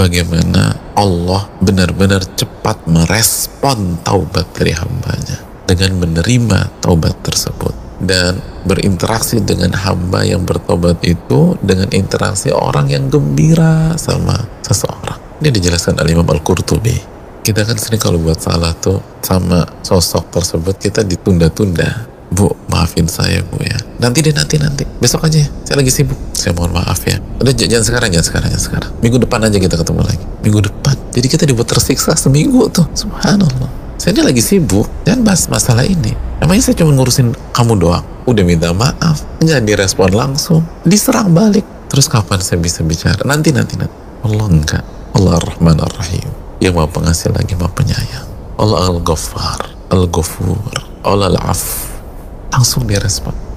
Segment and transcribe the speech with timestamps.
[0.00, 9.76] bagaimana Allah benar-benar cepat merespon taubat dari hambanya dengan menerima taubat tersebut dan berinteraksi dengan
[9.76, 15.20] hamba yang bertobat itu dengan interaksi orang yang gembira sama seseorang.
[15.44, 16.96] Ini dijelaskan oleh Imam Al-Qurtubi.
[17.44, 22.08] Kita kan sering kalau buat salah tuh sama sosok tersebut kita ditunda-tunda.
[22.30, 23.74] Bu, maafin saya bu ya.
[23.98, 24.86] Nanti deh nanti nanti.
[25.02, 25.48] Besok aja ya.
[25.66, 26.14] Saya lagi sibuk.
[26.30, 27.18] Saya mohon maaf ya.
[27.42, 28.90] Udah jangan sekarang jangan sekarang jangan sekarang.
[29.02, 30.24] Minggu depan aja kita ketemu lagi.
[30.46, 30.94] Minggu depan.
[31.10, 32.86] Jadi kita dibuat tersiksa seminggu tuh.
[32.94, 33.98] Subhanallah.
[33.98, 34.86] Saya ini lagi sibuk.
[35.02, 36.14] Jangan bahas masalah ini.
[36.38, 38.06] Emangnya saya cuma ngurusin kamu doang.
[38.30, 39.26] Udah minta maaf.
[39.42, 40.62] Nggak direspon langsung.
[40.86, 41.66] Diserang balik.
[41.90, 43.26] Terus kapan saya bisa bicara?
[43.26, 43.92] Nanti nanti nanti.
[44.22, 44.84] Allah enggak.
[45.18, 46.30] Allah Ar-Rahman Ar-Rahim.
[46.62, 48.28] Yang maha pengasih lagi maha penyayang.
[48.54, 49.90] Allah Al-Ghaffar.
[49.90, 50.78] Al-Ghafur.
[51.02, 51.89] Allah Al-Af
[52.52, 53.49] langsung direspon